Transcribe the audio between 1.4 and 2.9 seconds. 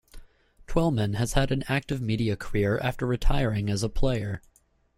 an active media career